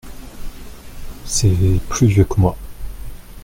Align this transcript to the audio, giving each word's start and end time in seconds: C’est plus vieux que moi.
C’est 1.25 1.79
plus 1.87 2.07
vieux 2.07 2.23
que 2.25 2.39
moi. 2.41 2.57